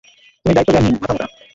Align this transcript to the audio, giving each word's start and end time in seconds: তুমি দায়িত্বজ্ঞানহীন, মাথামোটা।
তুমি 0.45 0.53
দায়িত্বজ্ঞানহীন, 0.55 0.95
মাথামোটা। 0.95 1.25